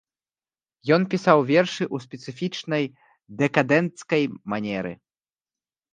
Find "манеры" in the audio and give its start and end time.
4.55-4.93